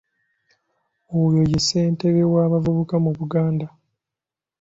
[1.19, 3.67] Oyo ye ssentebe w'abavubuka mu Buganda.